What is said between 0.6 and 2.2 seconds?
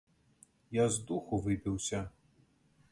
Я з духу выбіўся.